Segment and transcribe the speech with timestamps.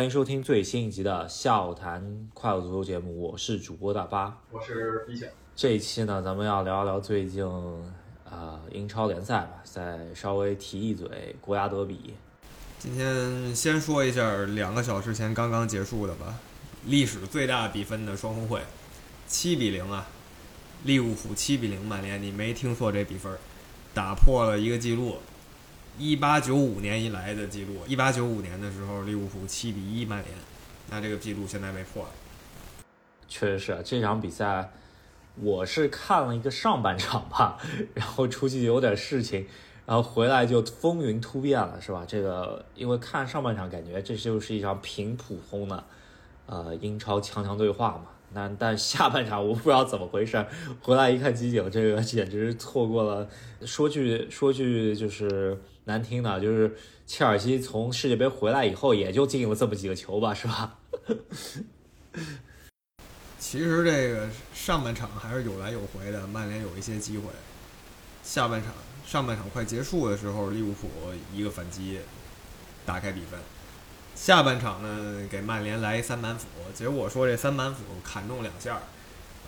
[0.00, 5.30] 欢迎收听最新一集的笑谈快乐足球节目，我是主播大巴，我是李显。
[5.54, 7.44] 这一期呢，咱们要聊一聊最近
[8.24, 12.14] 啊、英超联赛吧，再稍微提一嘴国家德比。
[12.78, 16.34] 今天先说一下两个小时前刚刚结束的吧，
[16.86, 18.62] 历史最大比分的双红会，
[19.26, 20.06] 七比零啊，
[20.84, 23.30] 利物浦七比零曼联，你没听错这比分，
[23.92, 25.16] 打破了一个记录，
[26.00, 27.74] 一八九五年以来的记录。
[27.86, 30.34] 一八九五年的时候，利物浦七比一曼联，
[30.88, 32.08] 那这个记录现在没破了。
[33.28, 34.72] 确实是啊这场比赛，
[35.36, 37.58] 我是看了一个上半场吧，
[37.92, 39.46] 然后出去有点事情，
[39.84, 42.02] 然后回来就风云突变了，是吧？
[42.08, 45.84] 这个因为看上半场感觉这就是一场挺普通的，
[46.46, 48.06] 呃，英超强强对话嘛。
[48.32, 50.46] 那但下半场我不知道怎么回事，
[50.80, 53.28] 回来一看集锦，这个简直错过了。
[53.66, 60.78] 说句说句就是难听的，就是切尔西从世界杯回来以后，也就进了这么几个球吧，是吧？
[63.38, 67.24] 其实这个上半场还是有来有回的，曼联有一些机会。
[68.22, 68.72] 下半场
[69.04, 70.88] 上半场快结束的时候，利物浦
[71.34, 71.98] 一个反击
[72.86, 73.40] 打开比分。
[74.20, 78.78] 下半场呢，给曼联来一三板斧，结果说这三板斧砍中两下，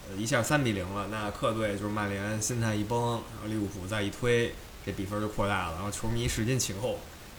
[0.08, 1.08] 呃，一下三比零了。
[1.10, 2.98] 那客队就是曼联心态一崩，
[3.34, 4.50] 然后利物浦再一推，
[4.86, 5.74] 这比分就扩大了。
[5.74, 6.96] 然后球迷使劲请后，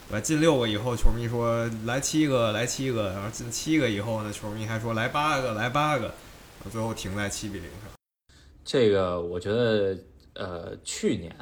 [0.07, 0.21] 对吧？
[0.21, 3.09] 进六个以后，球迷说来七个，来七个。
[3.13, 6.13] 然后进七个以后呢，球迷还说来八个，来八个。
[6.71, 7.89] 最后停在七比零上。
[8.63, 9.97] 这个我觉得，
[10.35, 11.35] 呃，去年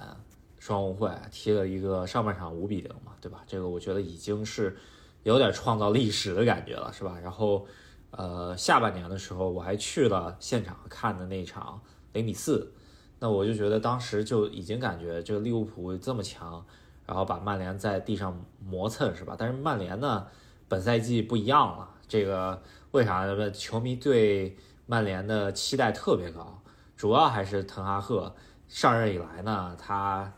[0.58, 3.44] 双红会踢了一个上半场五比零嘛，对吧？
[3.46, 4.78] 这个我觉得已经是
[5.24, 7.18] 有点创造历史的感觉了，是吧？
[7.22, 7.66] 然后，
[8.12, 11.80] 呃，下半年的时候我还去了现场看的那场
[12.14, 12.72] 零比四，
[13.20, 16.66] 那我就觉得当时就已经感觉这个利物浦这么强，
[17.06, 19.36] 然后把曼联在地上磨蹭，是吧？
[19.38, 20.26] 但是曼联呢，
[20.68, 22.62] 本赛季不一样了，这个
[22.92, 23.52] 为啥呢？
[23.52, 26.62] 球迷对曼联的期待特别高。
[26.98, 28.36] 主要还是滕哈赫
[28.68, 30.32] 上任以来呢，他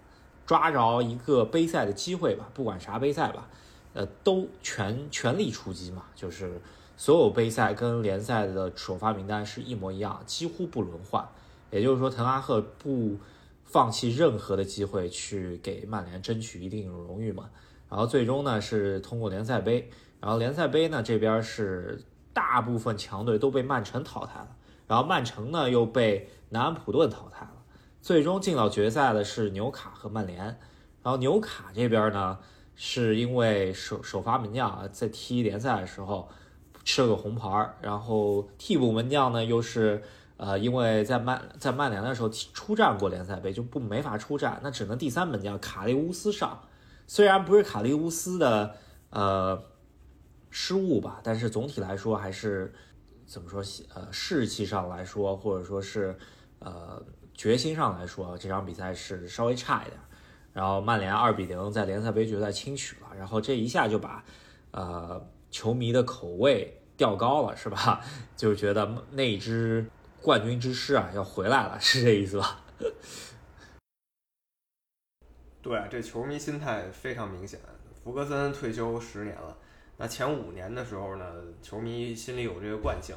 [0.46, 3.50] 抓着一个杯赛的机会吧，不管啥杯赛吧，
[3.94, 6.60] 呃，都全全力出击嘛，就是
[6.98, 11.28] 所有杯赛跟联赛的首发名单是一模一样，几乎不轮换。
[11.72, 13.18] 也就是说，滕哈赫不
[13.64, 17.50] 放弃任何的机会去给曼联争取一定荣誉嘛。
[17.90, 19.90] 然后最终呢是通过联赛杯，
[20.20, 22.02] 然后联赛杯呢这边是
[22.32, 24.56] 大部分强队都被曼城淘汰了。
[24.88, 27.64] 然后曼城呢又被南安普顿淘汰了，
[28.02, 30.46] 最终进到决赛的是纽卡和曼联。
[31.02, 32.38] 然后纽卡这边呢，
[32.76, 36.30] 是因为首首发门将啊在踢联赛的时候
[36.84, 40.02] 吃了个红牌，然后替补门将呢又是
[40.38, 46.62] 呃因为在曼在曼联的时候出战过联赛杯就不没法出战，那只能第三门将卡利乌斯上。
[47.08, 48.76] 虽然不是卡利乌斯的
[49.10, 49.64] 呃
[50.50, 52.74] 失误吧，但是总体来说还是。
[53.26, 53.64] 怎么说？
[53.96, 56.16] 呃，士气上来说，或者说是，
[56.60, 57.02] 呃，
[57.34, 59.98] 决心上来说，这场比赛是稍微差一点。
[60.54, 64.24] 然后曼联二比零在联赛杯决赛轻取了，然后这一下就把，
[64.72, 68.02] 呃，球迷的口味调高了，是吧？
[68.38, 69.90] 就觉得那支
[70.22, 72.62] 冠军之师啊要回来了， 是这意思吧？
[75.62, 77.60] 对，这球迷心态非常明显。
[78.04, 79.58] 福格森退休十年了。
[79.98, 81.26] 那前五年的时候呢，
[81.62, 83.16] 球迷心里有这个惯性，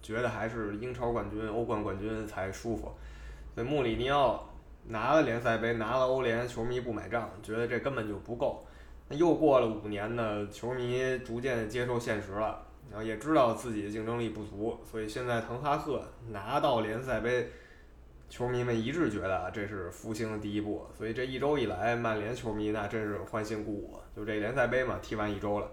[0.00, 2.92] 觉得还是英超冠军、欧冠冠军才舒服。
[3.54, 4.48] 所以穆里尼奥
[4.86, 8.66] 拿了联赛杯，拿了欧联，球迷不买账，觉得这根本就不够。
[9.08, 17.48] 那又过了五年呢，球迷逐渐接受现实了，然后也知道自己的竞争力不足，所以现在滕哈赫拿到联赛杯，
[18.28, 20.86] 球迷们一致觉得啊，这是复兴的第一步。
[20.96, 23.98] 所以这一周以来，曼联球迷那真是欢欣鼓舞。
[24.14, 25.68] 就这联赛杯嘛，踢完一周了。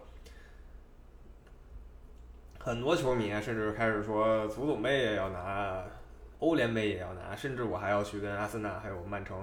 [2.60, 5.84] 很多球迷甚至开始说，足总杯也要拿，
[6.40, 9.38] 欧联杯也要拿，甚至我还要去跟阿森纳还有曼城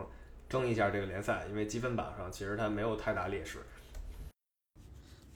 [0.48, 3.58] 争一下这个联赛，因为积分榜上其实他没有太大劣势。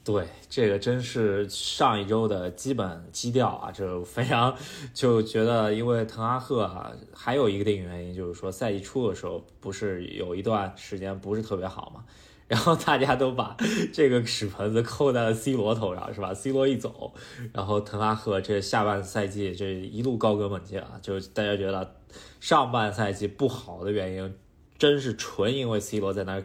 [0.01, 4.57] 对，这个真是上一周的基本基调啊，就非常
[4.93, 12.05] 就觉得，因为滕哈赫啊，还有一个定原因就是说，赛季初的时候不是有一段时间不是特别好嘛。
[12.49, 13.55] 然后大家都把
[13.93, 17.13] 这个屎盆子扣在了 C 罗头上，是吧？C 罗一走，
[17.53, 21.95] 然后滕哈赫这下半赛季这一路高歌猛进啊，就大家觉得
[22.39, 24.35] 上半赛季不好的原因，
[24.79, 26.41] 真是纯因为 C 罗在那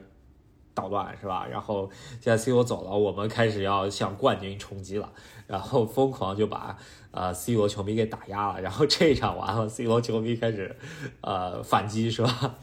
[0.75, 1.47] 捣乱，是吧？
[1.47, 1.89] 然后
[2.21, 5.11] 现在 C 罗走了，我们开始要向冠军冲击了，
[5.47, 6.77] 然后疯狂就把
[7.13, 10.77] 呃 C 罗球迷给打压了，然后这一场完了，C 罗球迷开始
[11.23, 12.57] 呃反击，是吧？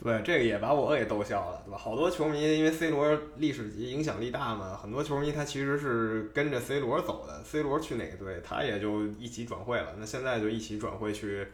[0.00, 1.76] 对，这个也把我给逗笑了，对吧？
[1.76, 9.94] 好多球迷因为 C 罗历史级影响力大嘛，很多球迷他其实是跟着 C 罗走的，C 罗去哪个队，他也就一起转会了。
[9.98, 11.44] 那现在就一起转会去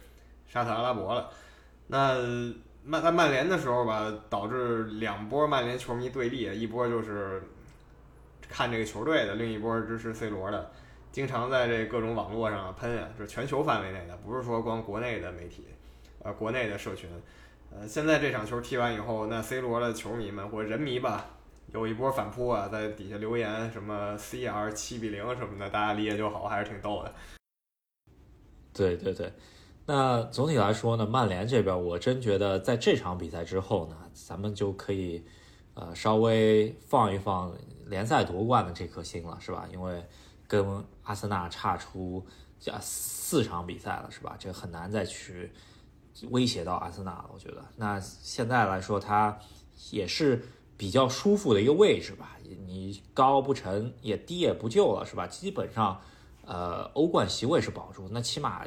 [0.47, 1.31] 沙特阿拉伯了。
[1.87, 2.19] 那
[2.85, 7.43] 曼在曼联的时候吧，导致两波曼联球迷对立，一波就是
[8.47, 10.71] 看这个球队的，另一波支持 C 罗的，
[11.11, 15.65] 经常在这各种网络上喷啊，是全球范围内的，不是说光国内的媒体，
[16.23, 17.09] 呃，国内的社群。
[17.77, 21.27] 呃，现在这场球踢完以后，那 C 罗的球迷们或人迷吧，
[21.73, 27.13] 有一波反扑啊，在底下留言什么 CR 七比零什么的，大家理解就好，还是挺逗的。
[28.73, 29.33] 对对对，
[29.87, 35.25] 那总体来说呢，曼联这边我真觉得在这场比赛之后呢，咱们就可以
[35.75, 37.53] 呃稍微放一放
[37.87, 39.67] 联赛夺冠的这颗心了，是吧？
[39.73, 40.07] 因为
[40.47, 40.65] 跟
[41.03, 42.25] 阿森纳差出
[42.61, 44.37] 加四场比赛了，是吧？
[44.39, 45.51] 这很难再去。
[46.31, 47.65] 威胁到阿森纳了，我觉得。
[47.77, 49.39] 那现在来说，它
[49.91, 50.45] 也是
[50.77, 52.37] 比较舒服的一个位置吧。
[52.67, 55.27] 你高不成，也低也不就了，是吧？
[55.27, 56.01] 基本上，
[56.45, 58.65] 呃，欧冠席位是保住，那起码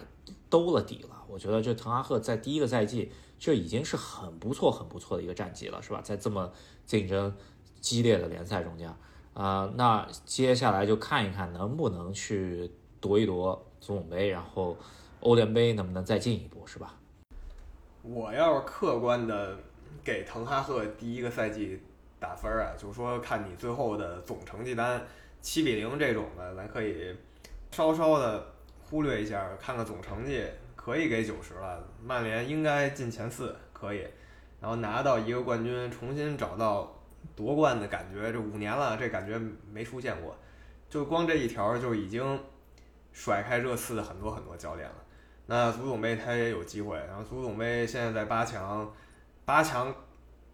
[0.49, 1.23] 兜了底了。
[1.29, 6.01] 我觉得这滕哈赫在第一个赛季，这已经是很不错、很不错的一个战绩了，是吧？
[6.01, 6.51] 在这么
[6.85, 7.33] 竞争
[7.79, 8.93] 激烈的联赛中间，
[9.33, 14.75] 啊，那接下来就看一看能不能去夺一夺足总杯，然后
[15.19, 16.95] 欧联杯能不能再进一步，是吧？
[18.09, 19.57] 我要是客观的
[20.03, 21.81] 给滕哈赫第一个赛季
[22.19, 25.01] 打分啊，就说看你最后的总成绩单，
[25.41, 27.13] 七比零这种的，咱可以
[27.69, 30.41] 稍稍的忽略一下，看看总成绩
[30.75, 31.85] 可以给九十了。
[32.01, 34.07] 曼联应该进前四，可以，
[34.61, 37.01] 然后拿到一个冠军，重新找到
[37.35, 38.31] 夺冠的感觉。
[38.31, 39.37] 这五年了，这感觉
[39.71, 40.33] 没出现过，
[40.89, 42.39] 就光这一条就已经
[43.11, 44.95] 甩开热刺的很多很多教练了。
[45.49, 48.93] 那足总杯他也有机会，然后足总杯现在在八强，
[49.45, 49.95] 八强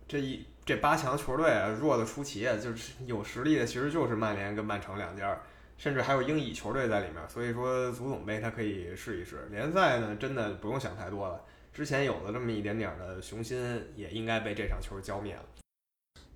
[0.07, 5.35] 这一这八强球队弱的出奇啊，就是有实力的其实就是曼联跟曼城两家，
[5.79, 9.47] 甚至还有英乙球队在里面，所以说足总杯他可以试一试。
[9.49, 11.41] 联赛呢真的不用想太多了，
[11.73, 13.57] 之前有了这么一点点的雄心，
[13.95, 15.43] 也应该被这场球浇灭了。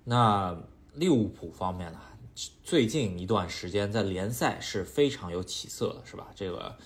[0.02, 0.60] 那
[0.94, 2.00] 利物浦方面呢，
[2.64, 6.26] 最近一段时间在联赛是非常有起色的，是吧？
[6.34, 6.76] 这个。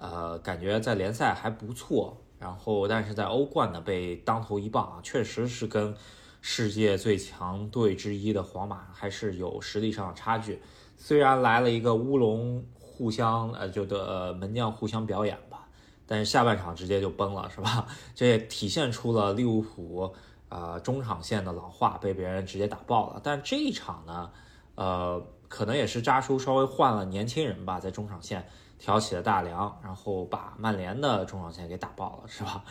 [0.00, 5.94] 呃，感觉在联赛还不错，然后但是在欧冠呢被当头一棒啊，确实是跟
[6.40, 10.58] 世界最强队之一的皇马还是有实力上的差距。
[10.96, 15.68] 虽然来了一个乌龙互相呃就的门将互相表演吧，
[16.06, 17.86] 但是下半场直接就崩了，是吧？
[18.16, 20.14] 这也体现出了利物浦
[20.48, 23.20] 啊中场线的老化被别人直接打爆了。
[23.22, 24.30] 但这一场呢，
[24.76, 28.48] 呃，可能也是扎叔稍微换了年轻人吧，在中场线。
[28.80, 32.64] 挑起了大梁，然后把曼联的中场线给打爆了，是吧？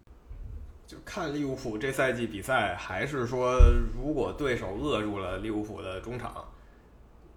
[0.86, 3.58] 就看利物浦这赛季比赛，还是说
[3.94, 6.42] 如果对手扼住了利物浦的中场，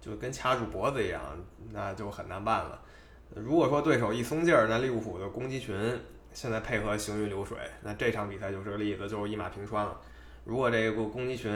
[0.00, 1.20] 就跟掐住脖子一样，
[1.70, 2.80] 那就很难办了。
[3.34, 5.76] 如果说对手一松劲儿，那利物浦的攻击群
[6.32, 9.94] 现在配合行云流水，那这场比赛就是个例子，就是一马平川了。
[10.44, 11.52] 如果这个攻击群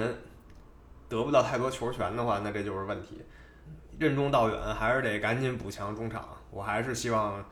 [1.09, 3.23] 得不到太多球权的话，那这就是问题。
[3.99, 6.27] 任重道远，还是得赶紧补强中场。
[6.51, 7.45] 我还是希望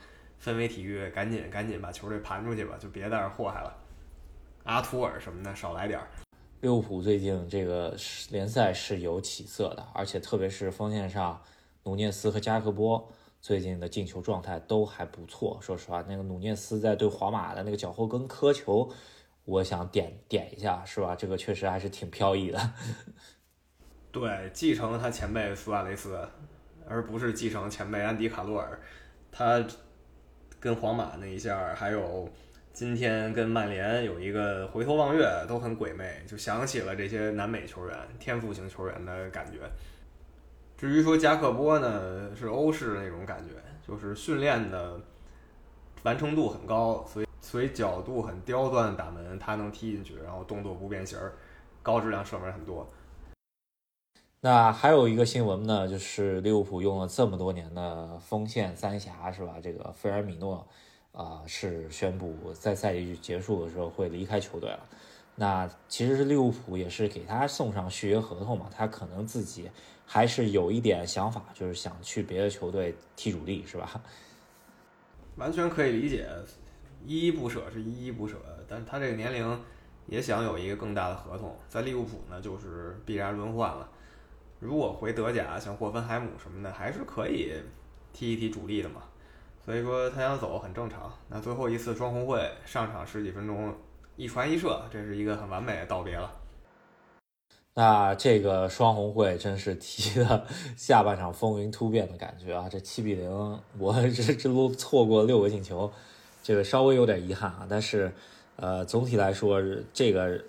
[0.42, 3.76] 氛围体育赶紧赶紧把球队盘出去吧，就别在这祸害了。
[4.64, 6.08] 阿图尔什么的少来点儿。
[6.60, 7.96] 利物浦最近这个
[8.30, 11.40] 联赛是有起色的，而且特别是锋线上，
[11.84, 13.08] 努涅斯和加克波
[13.40, 15.58] 最近的进球状态都还不错。
[15.62, 18.92] 说实话，那个努涅斯在对皇马的那个脚后跟磕球，
[19.44, 21.14] 我想点点一下，是吧？
[21.14, 22.72] 这个确实还是挺飘逸的。
[24.10, 26.28] 对，继承了他前辈苏亚雷斯，
[26.88, 28.78] 而不是继承前辈安迪卡洛尔。
[29.30, 29.64] 他
[30.58, 32.28] 跟皇马那一下，还有
[32.72, 39.58] 今天跟曼联有一个回头望月，都很鬼魅，就想起了这些南美球员、天赋型球员的感觉。
[40.76, 43.54] 至于说加克波呢，是欧式那种感觉，
[43.86, 44.98] 就是训练的
[46.04, 51.18] 完成度很高，所以所以角度很刁钻，打门他能踢进去，然后动作不变形，
[51.82, 52.88] 高质量射门很多。
[54.40, 59.56] 那还有一个新闻呢，就是利物浦用了这么多年的锋线三侠，是吧？
[59.60, 60.64] 这个菲尔米诺，
[61.10, 64.80] 啊，是宣布在赛季结束的时候会离开球队了。
[65.34, 69.68] 那其实是利物浦也是给他送上续约合同嘛，他可能自己
[70.06, 74.00] 还是有一点想法，就是想去别的球队踢主力，是吧？
[75.34, 76.28] 完全可以理解，
[77.04, 78.36] 依依不舍是依依不舍，
[78.68, 79.60] 但他这个年龄
[80.06, 83.88] 也想有一个更大的合同，在利物浦呢，就是必然轮换了。
[84.60, 87.52] 如果回德甲，像霍芬海姆什么的，还是可以
[88.12, 89.02] 踢一踢主力的嘛。
[89.64, 91.12] 所以说他想走很正常。
[91.28, 93.74] 那最后一次双红会上场十几分钟，
[94.16, 96.34] 一传一射，这是一个很完美的道别了。
[97.74, 100.44] 那这个双红会真是踢的
[100.76, 102.68] 下半场风云突变的感觉啊！
[102.68, 103.30] 这七比零，
[103.78, 105.88] 我这这都错过六个进球，
[106.42, 107.64] 这个稍微有点遗憾啊。
[107.70, 108.12] 但是，
[108.56, 109.62] 呃，总体来说，
[109.92, 110.42] 这个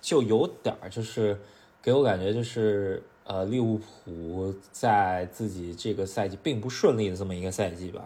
[0.00, 1.38] 就有点就是
[1.82, 8.02] 给我感觉就是呃，利物浦在自己这个赛季并不顺利的这么一个赛季吧，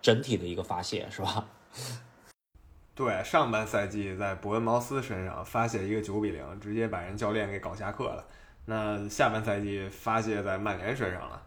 [0.00, 1.46] 整体的一个发泄是吧？
[2.94, 8.24] 对，上半赛季在伯恩茅斯身上发泄一个九比零，直接把人教练给搞下课了。
[8.64, 11.42] 那下半赛季发泄在曼联身上了，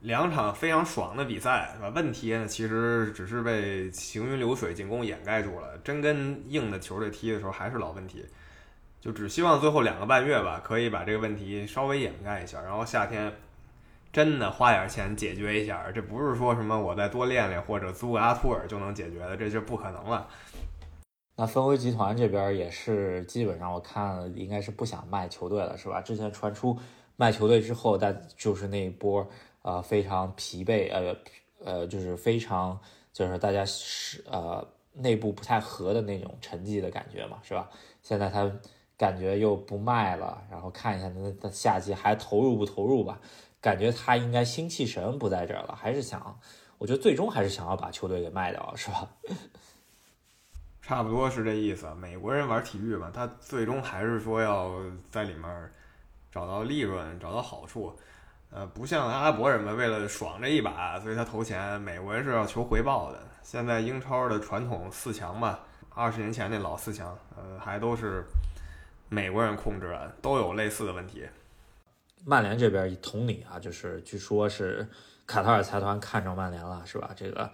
[0.00, 1.88] 两场非常爽的比赛，是吧？
[1.94, 5.78] 问题呢，其实只是被行云流水进攻掩盖住了。
[5.78, 8.26] 真跟硬的球队踢的时候，还是老问题。
[9.02, 13.32] 就只希望最后两个半月吧，可以把这个问题稍微掩盖一下，然后夏天
[14.12, 15.90] 真的花点钱解决一下。
[15.90, 20.28] 这不是说什么我再多练练或者租个阿图尔就能解决的，这就不可能了。
[21.34, 26.00] 那分威集团这边也是基本上，我看应该是不想卖球队了，是吧？
[26.00, 26.78] 之前传出
[27.16, 29.28] 卖球队之后，但就是那一波
[29.62, 31.16] 呃非常疲惫，呃
[31.64, 32.78] 呃就是非常
[33.12, 37.68] 就是大家是呃内部不太和的那种沉寂的感觉嘛，是吧？
[38.00, 38.48] 现在他
[38.96, 43.18] 感觉又不卖了，然后看一下那他下季还投入不投入吧？
[43.60, 46.38] 感觉他应该心气神不在这儿了，还是想，
[46.78, 49.08] 我觉得最终还是想要把球队给卖掉，是吧？
[50.82, 51.86] 差不多是这意思。
[51.94, 54.72] 美国人玩体育嘛，他最终还是说要
[55.10, 55.70] 在里面
[56.32, 57.96] 找到利润，找到好处。
[58.50, 61.80] 呃，不像阿拉伯人们为了爽这一把，所以他投钱。
[61.80, 63.18] 美国人是要求回报的。
[63.42, 65.60] 现在英超的传统四强吧，
[65.94, 68.24] 二十年前那老四强，呃，还都是
[69.12, 71.28] 美国人控制的，都有类似的问题。
[72.24, 74.88] 曼联这边同理啊，就是据说是
[75.26, 77.10] 卡塔尔财团看上曼联了，是吧？
[77.14, 77.50] 这个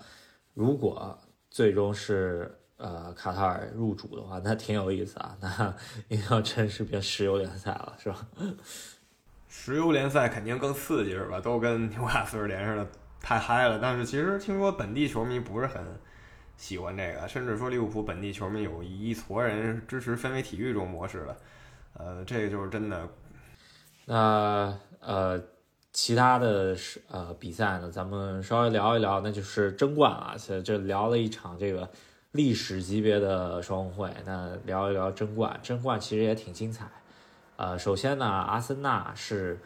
[0.55, 1.19] 如果
[1.51, 2.55] 最终是。
[2.79, 5.37] 呃，卡塔尔入主的话，那挺有意思啊。
[5.41, 5.75] 那
[6.07, 8.25] 应该真是变石油联赛了，是吧？
[9.51, 11.41] 石油联赛肯定更刺激，是吧？
[11.41, 12.87] 都跟纽卡斯尔 联似的，
[13.21, 13.81] 太嗨了。
[13.83, 15.85] 但是其实听说本地球迷不是很
[16.59, 21.37] 喜欢这个，甚至说利物浦本地球迷有一撮人支持氛围体育这种模式的。
[21.95, 23.09] 呃，这个就是真的。
[24.05, 25.43] 那呃，
[25.93, 30.35] 其他的是呃比赛呢，咱们稍微聊一聊，那就是争冠啊。
[30.37, 31.89] 现在就聊了一场这个。
[32.33, 35.59] 历史级别的双红会，那聊一聊争冠。
[35.63, 36.87] 争冠其实也挺精彩。
[37.57, 39.59] 呃，首先呢，阿森纳是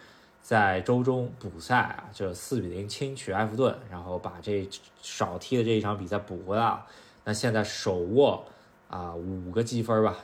[0.43, 4.69] 在周中补赛啊，就四比零轻取埃弗顿，然后把这
[5.01, 6.87] 少踢的这一场比赛补回来了。
[7.25, 8.45] 那现在手握
[8.89, 10.17] 啊五个积分吧，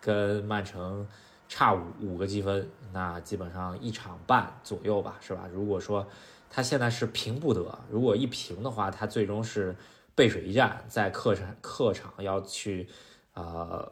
[0.00, 1.06] 跟曼城
[1.48, 5.48] 差五五个积分，那基本上一场半左右吧，是吧？
[5.52, 6.06] 如果说
[6.48, 9.76] 他现在是平不得，如果一平的话，他最终是。
[10.16, 12.88] 背水一战，在客场客场要去，
[13.32, 13.90] 呃，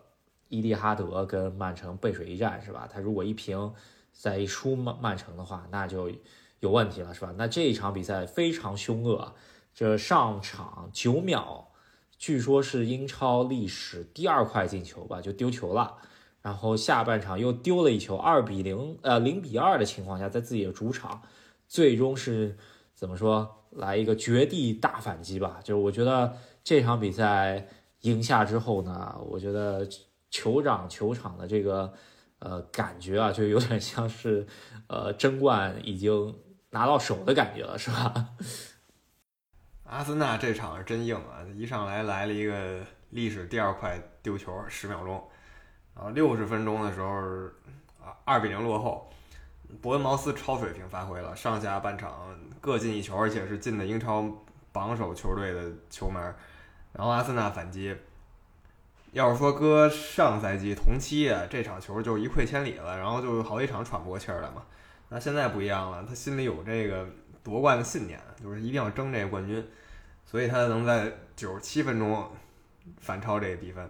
[0.48, 2.88] 伊蒂哈德跟曼城背水一战是吧？
[2.88, 3.74] 他如果一平，
[4.22, 6.08] 再一输曼曼城的话，那就
[6.60, 7.34] 有问题了是吧？
[7.36, 9.34] 那这一场比赛非常凶恶，
[9.74, 11.72] 这上场九秒，
[12.16, 15.96] 据说是英超历史第二快进球吧，就丢球了，
[16.40, 21.20] 然后下半场又丢了一球，二比零，呃，零比二的情况下，在自己的主场，
[21.66, 22.56] 最终是
[22.94, 23.58] 怎么说？
[23.70, 25.58] 来一个绝地大反击吧！
[25.64, 27.66] 就是我觉得这场比赛
[28.02, 29.84] 赢下之后呢，我觉得
[30.30, 31.92] 酋长球场的这个
[32.42, 34.46] 呃感觉啊，就有点像是
[34.88, 36.34] 呃争冠已经
[36.70, 38.30] 拿到手的感觉了，是吧？
[39.86, 41.44] 阿森纳这场是真硬啊！
[41.54, 42.80] 一上来来了一个
[43.10, 45.22] 历史第二快丢球，十秒钟，
[45.94, 47.14] 然后六十分钟的时候
[48.00, 49.08] 啊二比零落后。
[49.80, 54.22] 伯恩茅斯超水平发挥了，上下半场各进一球，而且是进的英超
[54.70, 56.22] 榜首球队的球门。
[56.92, 57.96] 然后阿森纳反击，
[59.12, 64.64] 要是说搁上赛季同期啊，这场球就一溃千里了，然后就好几场喘不过气儿来嘛。
[65.10, 67.06] 那现在不一样了，他心里有这个
[67.44, 69.62] 夺冠的信念，就是一定要争这个冠军，
[70.24, 72.26] 所以他能在九十七分钟
[73.00, 73.88] 反超这个比分。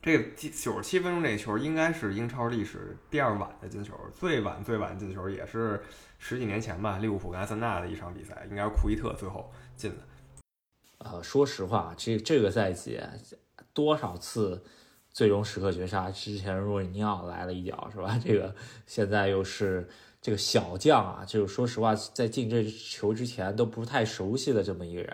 [0.00, 5.82] 这个九十七分钟这球应该是英超历史第二晚的进球，最晚最晚进球也是
[6.18, 9.96] 十几年前吧，利物浦跟阿森纳的一场比赛，应该是库伊特最后进的。
[10.98, 12.98] 呃，说实话，这这个赛季
[13.76, 14.64] 多少次
[15.12, 18.18] 最终时刻绝杀，之前若尼奥来了一脚是吧？
[18.24, 18.52] 这个
[18.86, 19.86] 现在又是
[20.20, 25.12] 这个小将啊，就是说实话，在进这球之前都不太熟悉的这么一个人。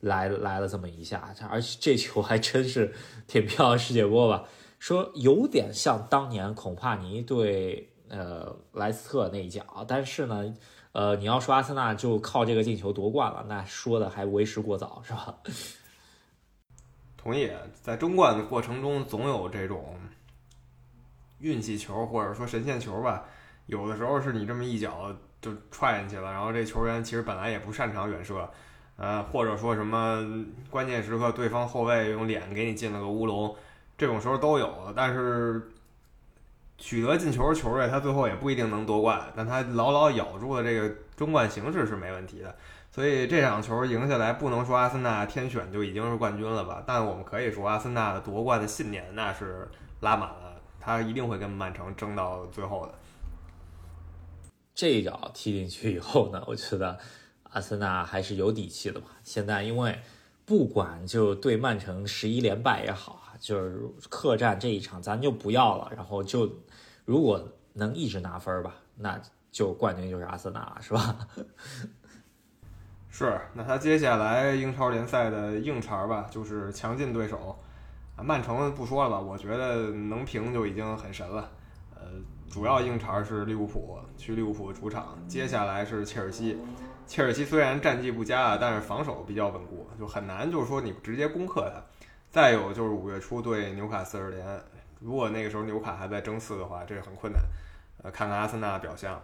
[0.00, 2.94] 来来了这么一下，而且这球还真是
[3.26, 4.44] 挺漂亮世界波吧？
[4.78, 10.54] 说有点像当年孔帕尼对呃莱斯特那一脚，但是呢，
[10.92, 15.34] 呃，你要说阿森纳就靠这个进球夺冠了，那说的还为时过早，是吧？
[17.28, 19.98] 同意，在争冠的过程中，总有这种
[21.40, 23.24] 运气球或者说神仙球吧。
[23.66, 28.48] 有的时候是你这么一脚就踹进去了，然后这球员其实本来也不擅长远射，
[28.96, 30.26] 呃，或者说什么
[30.70, 33.54] 关键时刻对方后卫用脸给你进了个乌龙，
[33.98, 34.90] 这种时候都有。
[34.96, 35.70] 但是
[36.78, 42.54] 取得进球的球队，他最后也不一定能夺冠，但他牢牢咬住了这个争冠形势是没问题的。
[42.90, 46.82] 所以这场球赢下来，不能说阿森纳天选就已经是冠军了吧？
[46.86, 49.68] 但我们可以说，阿森纳的夺冠的信念那是
[50.00, 52.94] 拉满了，他一定会跟曼城争到最后的。
[54.74, 56.98] 这一脚踢进去以后呢，我觉得
[57.50, 59.08] 阿森纳还是有底气的吧。
[59.22, 59.98] 现在因为
[60.44, 66.48] 不管就对曼城十一连败也好，就是客战这一场咱就不要了，然后就
[67.08, 69.18] 如果能一直拿分儿吧，那
[69.50, 71.16] 就冠军就是阿森纳了，是吧？
[73.08, 77.58] 是，那他接下来英超联赛的硬茬儿吧，就是强劲对手，
[78.22, 81.50] 曼城不说了吧，我觉得能平就已经很神了。
[81.94, 82.02] 呃，
[82.50, 86.58] 主要硬茬是利物浦，去利物浦主场，接下来是切尔西。
[87.06, 91.82] 切尔西虽然战绩不佳啊，但是防守比较稳固，就很难就是说你直接攻克他。
[92.30, 94.46] 再有就是五月初对纽卡斯尔联，
[95.00, 97.42] 如果那个时候纽卡还在争四的话，这是很困难。
[98.02, 99.14] 呃，看看阿森纳的表现。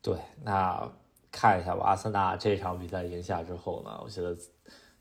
[0.00, 0.90] 对，那。
[1.32, 4.34] 看一下吧，阿森纳这场比赛赢下之后呢，我觉得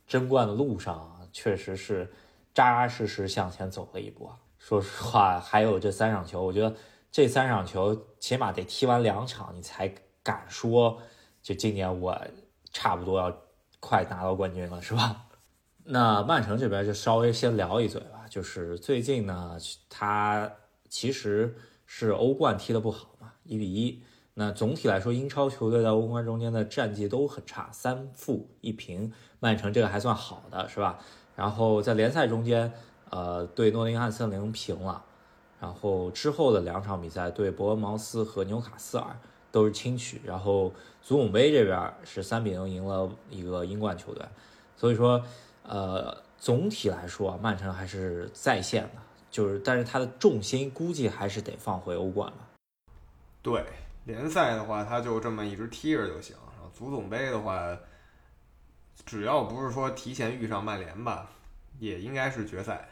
[0.06, 2.12] 争冠的路上确实是
[2.54, 4.30] 扎扎实实向前走了一步。
[4.58, 6.76] 说实话，还有这三场球，我觉得
[7.10, 9.90] 这三场球起码得踢完两场，你才
[10.22, 11.00] 敢说
[11.42, 12.20] 就今年我
[12.74, 13.34] 差不多要
[13.80, 15.28] 快拿到冠军了，是吧？
[15.86, 19.58] 那曼城这边就稍微先聊一嘴吧，就是最近呢，
[19.89, 20.51] 他
[20.89, 24.04] 其实是欧冠踢得不好嘛，一比一。
[24.34, 29.10] 那总体来说，英超球队在欧冠中间的战绩都很差，三负一平。
[29.39, 31.00] 曼城这个还算好的，是吧？
[31.38, 32.74] 然后在联赛中间，
[33.10, 35.01] 呃，对诺丁汉森林平了，
[35.62, 39.18] 然后之后的两场比赛对伯恩茅斯和纽卡斯尔
[39.50, 44.25] 都是轻取，然后足总杯这边是三比零赢了一个英冠球队。
[44.75, 45.24] 所以说，
[45.68, 52.38] 呃，总体来说，曼城还是在线的，就是但是他的重心估计还是得放回欧冠了。
[53.42, 53.64] 对。
[54.06, 56.36] 联赛的话，他就这么一直踢着就行。
[56.54, 57.75] 然后足总杯的话，
[59.04, 61.28] 只要不是说提前遇上曼联吧，
[61.80, 62.88] 也应该是决赛。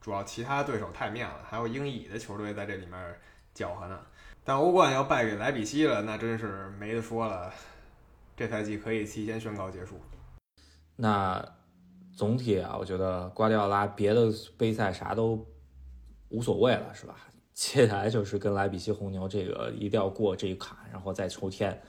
[0.00, 3.20] 主要其他对手太面了，还有英乙的球队在这里面
[3.52, 4.00] 搅和呢。
[4.42, 7.52] 但欧冠要败给莱比锡了，那真是没得说了。
[8.34, 10.00] 这赛季可以提前宣告结束。
[10.96, 11.46] 那
[12.16, 15.46] 总体啊，我觉得瓜迪奥拉别的杯赛啥都
[16.28, 17.16] 无所谓了，是吧？
[17.54, 21.80] 接下来就是跟莱比锡红牛这个一定要过这一坎，然后再抽签。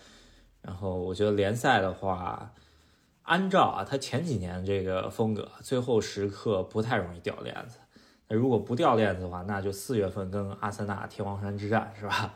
[0.62, 2.54] 然后我觉得联赛的话，
[3.24, 7.80] 按照啊他前几年这个风格，最后时刻不太容易掉链子。
[8.28, 12.34] 那如果不掉链子的话，那就四月份跟阿森纳天王山之战是吧？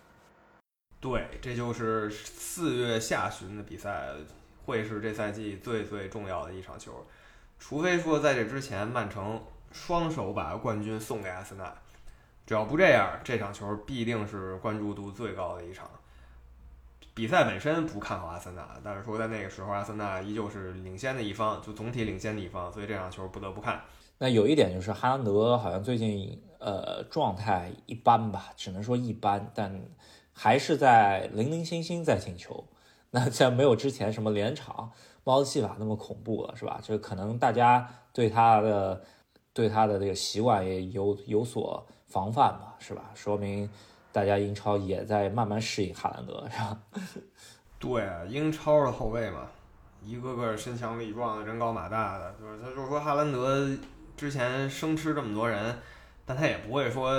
[1.00, 4.08] 对，这就是四月下旬的比赛，
[4.66, 6.92] 会是这赛季最最重要的一场球。
[7.58, 9.40] 除非说在这之前，曼城
[9.72, 11.72] 双手把冠军送给阿森纳。
[12.44, 15.88] 只要不这样，这场球必定是关注度最高的一场。
[17.14, 23.80] 比赛本身不看好阿森纳，但是说在那个时候，阿森纳依旧是领先的一方，就总体领先的一方，所以这场球不得不看。
[24.18, 29.82] 那有一点就是哈兰德好像最近呃状态一般吧，只能说一般，但
[30.34, 32.62] 还是在零零星星在进球。
[33.10, 34.90] 那像没有之前什么连场
[35.24, 36.80] 猫子戏法那么恐怖了，是吧？
[36.82, 39.02] 就可能大家对他的
[39.52, 41.86] 对他的这个习惯也有有所。
[42.08, 43.10] 防范吧，是吧？
[43.14, 43.68] 说明
[44.12, 46.78] 大家英超也在慢慢适应哈兰德，是吧？
[47.80, 49.40] 对啊，英超的后卫嘛，
[50.04, 53.68] 一个个身强力壮的，人高马大的，就是他就是说哈兰德
[54.16, 55.76] 之前生吃这么多人，
[56.24, 57.12] 但他也不会说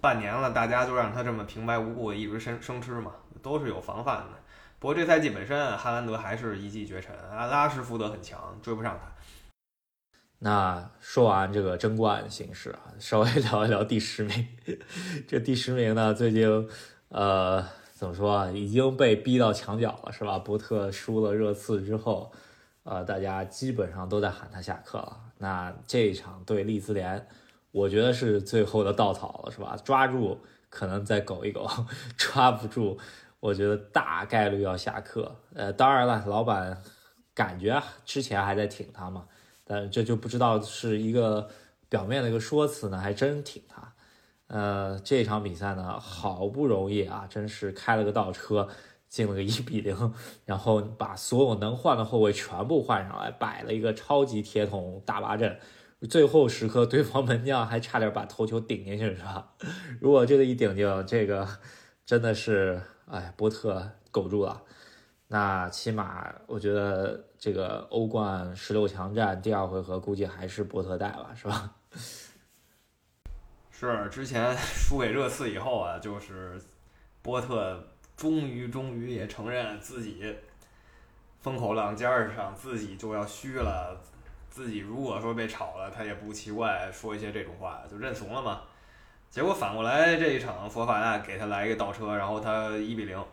[0.00, 3.10] 半年了，大家就让他这么平白无故的一直生生吃嘛，
[3.42, 4.39] 都是有防范的。
[4.80, 9.12] 不过这赛季本身，哈兰德还是一骑绝尘，啊，拉什福德很强，追不上他。
[10.38, 14.48] 那说完这个争冠形势啊，稍微聊一聊第十名。
[15.28, 16.66] 这第十名呢，最近
[17.10, 17.62] 呃
[17.92, 20.38] 怎么说啊，已经被逼到墙角了，是吧？
[20.38, 22.32] 波特输了热刺之后，
[22.84, 25.14] 呃，大家基本上都在喊他下课了。
[25.36, 27.28] 那这一场对利兹联，
[27.70, 29.76] 我觉得是最后的稻草了，是吧？
[29.84, 30.40] 抓住
[30.70, 31.68] 可能再苟一苟，
[32.16, 32.98] 抓不住，
[33.40, 35.34] 我觉得大概率要下课。
[35.54, 36.80] 呃，当然了，老板
[37.34, 39.26] 感觉之前还在挺他嘛。
[39.64, 41.48] 但，这就不知道是一个
[41.88, 43.92] 表面的一个说辞呢，还真挺他。
[44.48, 48.68] 呃，这场比赛呢，好不容易啊，真是开了个倒车，
[49.08, 50.12] 进了个一比零，
[50.44, 55.56] 然后把所有能换的后卫全部换上来，摆了一个超级铁桶大巴阵，
[56.10, 59.52] 最后时刻对方门将还差点把头球顶进去，是吧？
[60.00, 61.46] 如果这个一顶进，这个
[62.04, 64.62] 真的是哎，波特苟住了。
[65.28, 71.74] 那起码我觉得这个欧冠十六强战第二回合估计还是波特带吧，是吧？
[73.70, 76.60] 是之前输给热刺以后啊，就是
[77.22, 77.82] 波特
[78.16, 80.36] 终于终于也承认自己
[81.40, 83.98] 风口浪尖上，自己就要虚了。
[84.50, 88.62] 自己如果说被炒了，他也不奇怪，说一些这种话就认怂了嘛。
[89.30, 93.24] 结果反过来这一场佛法纳给他来一个倒车，然后他一比零。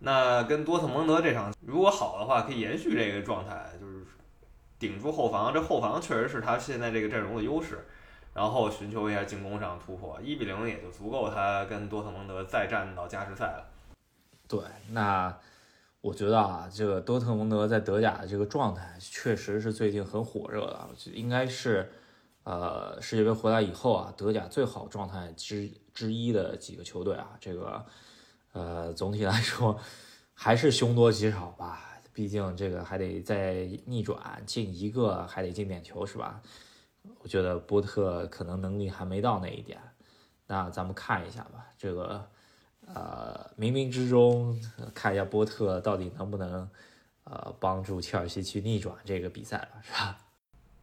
[0.00, 4.04] 那跟多特蒙德这场如果好的话，可以延续这个状态，就是
[4.78, 5.54] 顶住后防。
[5.54, 7.86] 这后防确实是他现在这个阵容的优势。
[8.34, 13.64] 然后寻求一下进攻上突破，一比零也就足够他跟多特蒙德再战到加时赛了。
[14.46, 15.36] 对，那
[16.00, 21.90] 我觉得啊，这个多特蒙德在德甲的这个状态确实是最近很火热的，应该是
[22.48, 27.36] 呃世界杯回来以后啊，德甲最好状态之之一的几个球队啊。
[27.38, 27.84] 这个
[28.52, 29.78] 呃总体来说
[30.32, 36.40] 还是凶多吉少吧，毕竟这个还得再逆转进一个，还得进点球是吧？
[37.20, 39.78] 我觉得波特可能能力还没到那一点，
[40.46, 41.66] 那咱们看一下吧。
[41.76, 42.26] 这个，
[42.86, 44.58] 呃，冥冥之中
[44.94, 46.66] 看一下波特到底能不能，
[47.24, 50.18] 呃，帮助切尔西去逆转这个比赛吧，是吧？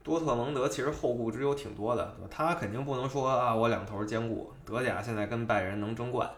[0.05, 4.53] 多特蒙德其实后顾之忧挺多的，他肯定不能说啊，我两头兼顾。
[4.63, 6.29] 德甲现在跟拜仁能争冠，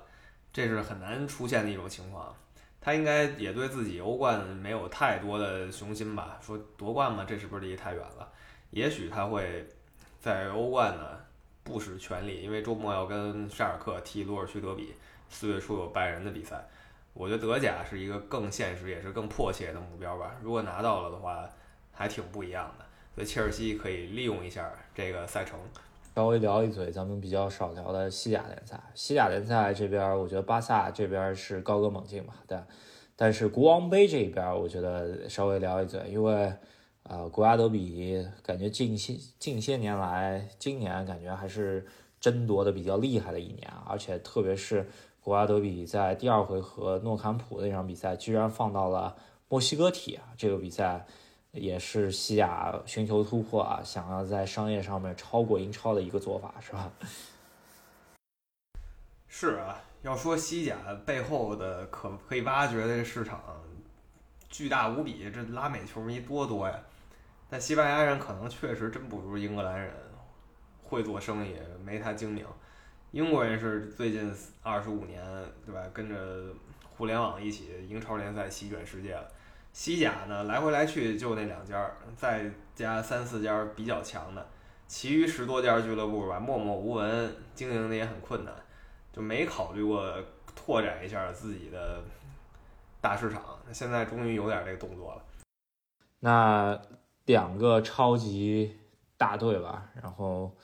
[0.54, 2.34] 这是很难出现的一种情况。
[2.80, 6.40] 他应该也对自己欧冠没有太多的雄心吧？
[6.42, 8.26] 说夺冠嘛，这是不是离太远了？
[8.72, 9.68] 也许他会。
[10.20, 11.04] 在欧冠呢，
[11.64, 14.94] 不使全力，因为周末要跟沙尔克踢罗尔区德比，
[15.30, 16.68] 四月初有拜仁的比赛。
[17.14, 20.36] 我觉得德甲是一个更现实也是更迫切的目标吧。
[20.42, 21.48] 如果拿到了的话，
[21.94, 22.86] 还挺不一样的。
[23.18, 25.58] 所以切尔西可以利用一下这个赛程。
[26.14, 28.80] 稍微聊一嘴咱们比较少聊的西甲联赛。
[28.94, 32.60] 西甲联赛这边，我觉得巴萨这边是高歌猛进嘛，对。
[33.16, 36.54] 但是国王杯这边，我觉得稍微聊一嘴，因为。
[37.10, 41.86] 呃，国家德比感觉近些近些年来，今年感觉还是
[42.20, 44.86] 争夺的比较厉害的一年，而且特别是
[45.22, 49.16] 国家德比在第二回合诺坎普那场比赛，居然放到了
[49.48, 50.24] 墨西哥踢啊！
[50.38, 51.06] 这个比赛
[51.52, 56.92] 也是西甲寻求突破啊，想要在商业上面超过英超的一个做法，是吧？
[59.28, 63.42] 是啊，要说西甲背后的可可以挖掘的市场
[64.50, 66.80] 巨大无比，这拉美球迷多多呀！
[67.50, 69.94] 但西班牙人可能确实真不如英格兰人
[70.84, 72.46] 会做生意，没他精明。
[73.12, 74.34] 英国人是最近
[74.64, 75.24] 二十五年，
[75.66, 75.82] 对吧？
[75.94, 76.16] 跟着
[76.90, 79.32] 互联网一起，英超联赛席卷世界了。
[79.78, 84.44] 西甲呢，来回来去就那两家，再加三四家比较强的，
[84.88, 88.52] 其余十多家俱乐部吧，默默无闻，经营的也很困难，
[89.14, 90.12] 就没考虑过
[90.56, 92.02] 拓展一下自己的
[93.00, 93.40] 大市场。
[93.72, 95.22] 现在终于有点这个动作了。
[96.22, 96.82] 那。
[97.28, 98.80] 两个超级
[99.18, 100.56] 大队吧，然后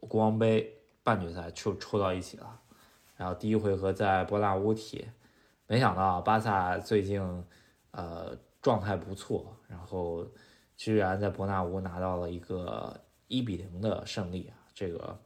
[0.00, 2.60] 国王杯半决赛就抽到一起了，
[3.14, 5.06] 然后第一回合在伯纳乌踢，
[5.66, 7.20] 没想到巴萨最近
[7.96, 10.24] 呃状态不错，然后
[10.76, 15.18] 居然在伯纳乌拿到了一个一比零的胜利啊，这个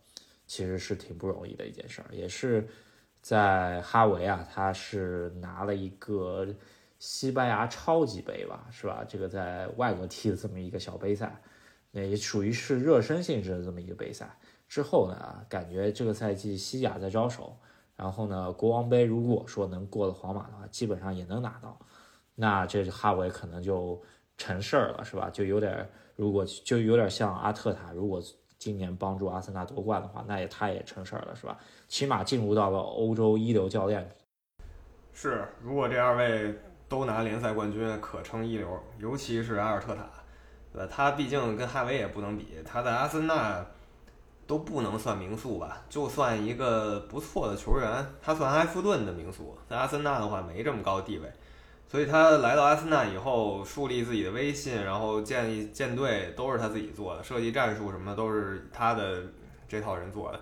[0.47, 2.67] 其实是挺不容易的一件事儿，也是
[3.21, 6.47] 在哈维啊，他是拿了一个。
[7.03, 9.03] 西班牙超级杯吧，是吧？
[9.09, 11.35] 这个在外国踢的这么一个小杯赛，
[11.93, 14.39] 那也属于是热身性质的这么一个杯赛。
[14.69, 17.57] 之后呢，感觉这个赛季西甲在招手，
[17.97, 21.81] 然后呢，国王杯如果说能过了皇马的话，基本上也能拿到。
[22.41, 24.03] 那这哈维可能就
[24.37, 25.31] 成事儿了，是吧？
[25.31, 28.21] 就有点，如果就有点像阿特塔，如果
[28.59, 31.57] 今年帮助阿森纳夺冠的话，那也他也成事儿了，是吧？
[31.87, 34.11] 起码进入到了欧洲一流教练。
[35.13, 36.59] 是，如果这二位。
[36.91, 38.69] 都拿联赛冠军，可称一流。
[38.99, 40.03] 尤其是阿尔特塔，
[40.73, 40.93] 对吧？
[40.93, 43.65] 他毕竟跟哈维也不能比，他在阿森纳
[44.45, 45.85] 都不能算名宿吧？
[45.89, 51.33] 就算一个不错的球员，他算埃弗顿的名宿，在阿森纳的话没这么高地位。
[51.91, 59.21] 所以他来到阿森纳以后，树立自己的威信，然后建立舰队，都是他自己做的，设计战术什么都是他的
[59.67, 60.41] 这套人做的。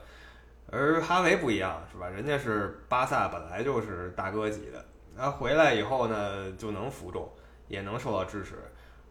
[0.70, 2.06] 而哈维不一样，是吧？
[2.06, 4.84] 人家是巴萨本来就是大哥级的。
[5.16, 7.26] 他回来以后呢，就能服众，
[7.66, 8.56] 也能受到支持。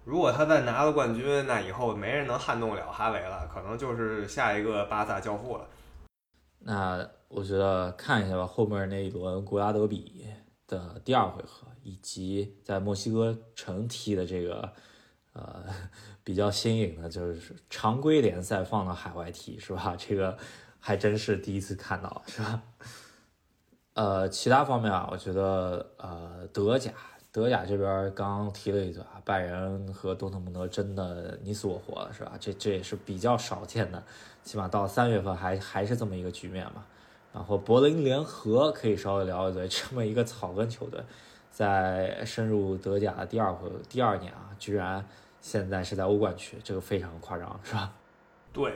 [0.06, 5.66] 如果他再拿了冠军，那以后没人能撼动了哈维了，可能就是下一个巴萨教父了。
[6.60, 10.28] 那我觉得看一下吧，后面那一轮国拉德比
[10.68, 14.74] 的第二回合，以及在墨西哥城踢的这个
[15.32, 15.64] 呃
[16.22, 19.96] 比较新颖的，就是常规联赛放到海外踢，是吧？
[19.98, 20.38] 这个
[20.82, 22.62] 还真是第一次看到，是吧？
[23.94, 26.92] 呃，其他方面啊，我觉得呃德甲，
[27.32, 32.34] 德甲这边刚刚提了一嘴啊，拜仁和多特蒙德真的你死我活了，是吧？
[32.38, 34.04] 这这也是比较少见的，
[34.44, 36.86] 起码到三月份还还是这么一个局面嘛。
[37.34, 41.00] 然后柏林联合可以稍微聊一嘴，这么一个草根球队，
[41.58, 45.04] 在深入德甲的第二回第二年啊，居然
[45.42, 47.92] 现在是在欧冠区，这个非常夸张，是吧？
[48.54, 48.72] 对，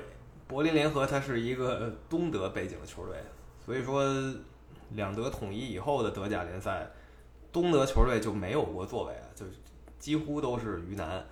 [0.48, 3.16] 柏林联合它是一个东德背景的球队，
[3.64, 4.04] 所以说
[4.94, 6.90] 两德统一以后的德甲联赛，
[7.52, 9.46] 东德球队就没有过作为啊，就
[10.00, 11.24] 几乎都是鱼腩。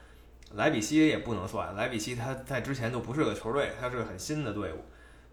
[0.53, 4.77] 莱比锡也不能算，莱比锡它在之前就不是个球队，它是个很新的队伍。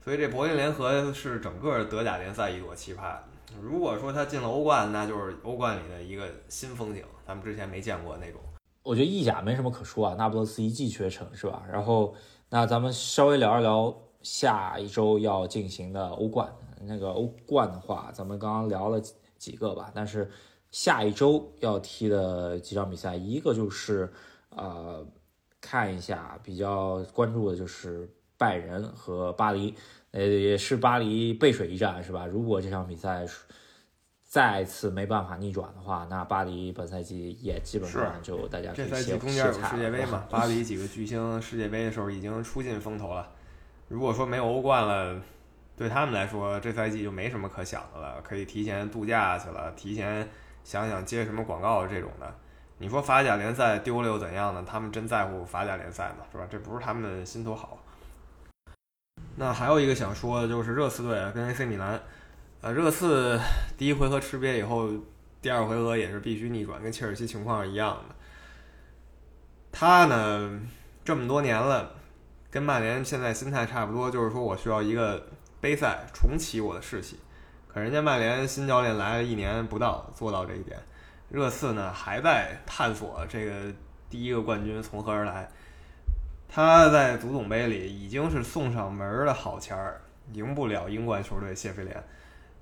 [0.02, 3.18] 所以这柏林联合是整个德甲联赛一朵奇葩。
[3.62, 8.40] 如果说他进了欧冠，那就是欧冠里的一个新风景，咱们之前没见过那种。
[8.82, 11.64] 我觉得意甲没什么可说啊，那不勒斯一骑绝尘是吧？
[11.70, 12.14] 然后
[12.50, 13.92] 那咱们稍微聊一聊
[14.22, 16.52] 下一周要进行的欧冠。
[16.82, 19.00] 那个欧冠的话，咱们刚刚聊了
[19.38, 20.30] 几个吧，但是
[20.70, 24.12] 下一周要踢的几场比赛，一个就是
[24.50, 25.04] 呃
[25.60, 29.74] 看一下比较关注的就是拜仁和巴黎。
[30.12, 32.24] 呃，也是巴黎背水一战，是吧？
[32.24, 33.26] 如果这场比赛
[34.22, 40.24] 再次没办法逆转的话，那巴黎本赛季也基本上就大家这赛季中间有世界杯嘛？
[40.30, 43.28] 巴黎几个巨星世界杯的时候已经出尽风头了。
[43.88, 45.20] 如果说没有欧冠了，
[45.76, 50.26] 对他们来说这赛季就没什么可想的了，可以提前度假去了，提前
[50.64, 52.34] 想想接什么广告这种的。
[52.78, 54.64] 你说法甲联赛丢了又怎样呢？
[54.66, 56.24] 他们真在乎法甲联赛吗？
[56.32, 56.46] 是吧？
[56.50, 57.78] 这不是他们心头好。
[59.38, 62.00] 那还有一个想说的就是热刺队啊跟 AC 米兰，
[62.62, 63.38] 呃，热刺
[63.76, 64.90] 第一回合吃瘪以后，
[65.42, 68.14] 第二回合也是必须逆转，跟切尔西情况是一样的。
[69.70, 70.58] 他呢
[71.04, 71.90] 这么多年了，
[72.50, 75.28] 跟曼联现在心态差不多，就是说我需要一个
[75.60, 77.18] 杯赛重启我的士气。
[77.68, 80.78] 可人家曼联新教练来了一年不到，做到这一点。
[81.28, 83.52] 热刺呢还在探索这个
[84.08, 85.46] 第一个冠军从何而来。
[86.48, 90.00] 他在足总杯里已经是送上门的好签儿，
[90.32, 92.04] 赢不了英冠球队谢菲联。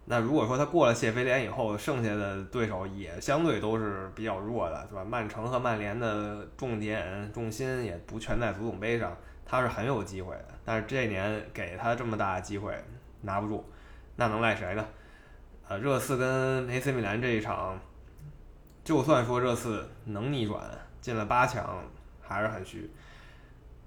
[0.07, 5.05] 那如果说他过了谢菲联以后，剩下的对手也相对都是比较弱的，对吧？
[5.05, 9.17] 曼城和曼联的重点重心也不全在足总杯上，
[9.47, 10.49] 他是很有机会的。
[10.65, 12.75] 但是这年给他这么大的机会
[13.23, 13.65] 拿不住，
[14.17, 14.85] 那能赖谁呢？
[15.69, 17.81] 呃，热刺跟 AC 米兰这一场，
[18.85, 20.61] 就算说热刺能逆转
[21.01, 21.83] 进了八强，
[22.21, 22.91] 还是很虚。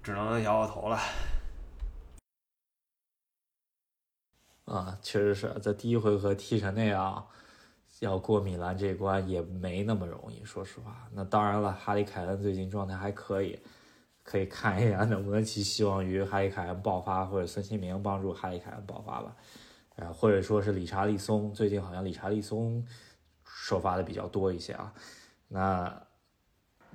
[0.02, 0.98] 只能摇摇头了。
[4.64, 7.26] 啊，确实是在第一回合踢成那样，
[8.00, 10.44] 要过米兰这关也没那么容易。
[10.44, 13.58] 说实话，那当然了，哈里凯恩最近状态还可以，
[14.22, 19.36] 可以看一下能不能寄希望于哈里凯恩爆发，或者孙兴民帮助哈里凯恩爆发吧。
[19.96, 22.86] 啊，或者说是理查利松，最近好像理查利松
[23.44, 24.92] 首发的比较多一些啊。
[25.48, 26.07] 那。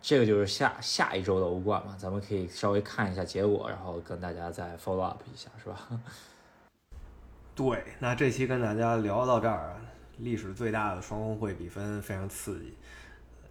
[0.05, 5.87] 这个就是下下一周的欧冠嘛，咱们可以稍微看一下结果，然后跟大家再 follow up 一下，是吧？
[7.55, 9.81] 对，那这期跟大家聊到这儿啊，
[10.17, 12.73] 历史最大的双红会比分非常刺激，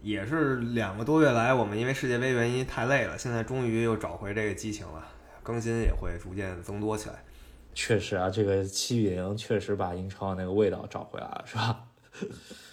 [0.02, 5.08] 也是两个多月来我们因为世界杯原因太累了，现在终于又找回这个激情了，
[5.42, 7.24] 更新也会逐渐增多起来。
[7.72, 11.84] 确实啊，这个七比零确实把英超那个味道找回来了，是吧？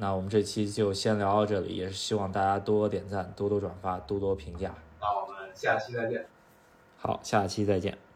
[0.00, 4.74] 那我们这期就先聊到这里，也是希望大家多多点赞、多多转发、多多评价。
[4.98, 6.24] 那我们下期再见。
[6.96, 8.09] 好，下期再见。